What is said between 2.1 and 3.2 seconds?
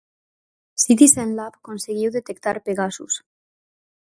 detectar 'Pegasus'.